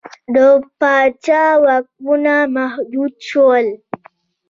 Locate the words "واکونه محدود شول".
1.63-3.65